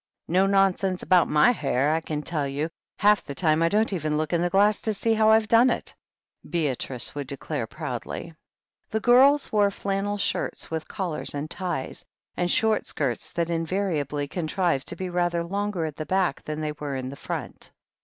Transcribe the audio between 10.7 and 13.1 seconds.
with collars and ties, and short